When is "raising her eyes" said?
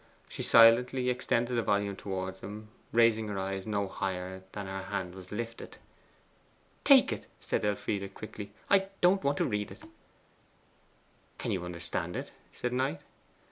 2.91-3.67